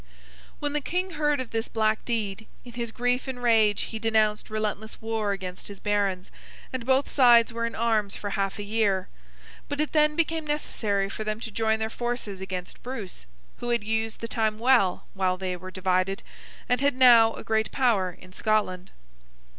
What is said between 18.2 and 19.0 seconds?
Scotland.